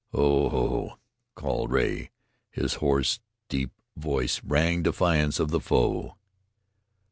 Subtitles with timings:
[0.13, 0.49] "Ho!
[0.49, 0.97] Ho!"
[1.35, 2.09] called Rea.
[2.49, 3.19] His hoarse,
[3.49, 6.15] deep voice rang defiance to the foe.